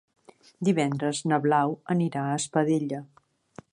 Divendres 0.69 1.21
na 1.31 1.39
Blau 1.43 1.75
anirà 1.97 2.25
a 2.31 2.41
Espadella. 2.41 3.03